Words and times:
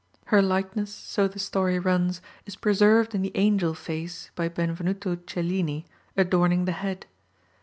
Her 0.25 0.41
likeness, 0.41 0.91
so 0.91 1.27
the 1.27 1.37
story 1.37 1.77
runs, 1.77 2.23
is 2.47 2.55
preserved 2.55 3.13
in 3.13 3.21
the 3.21 3.31
angel 3.35 3.75
face, 3.75 4.31
by 4.33 4.49
Benevenuto 4.49 5.15
Cellini, 5.27 5.85
adorning 6.17 6.65
the 6.65 6.71
head. 6.71 7.05